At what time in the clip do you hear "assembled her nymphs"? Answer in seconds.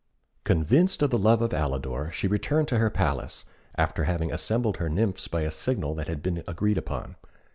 4.33-5.27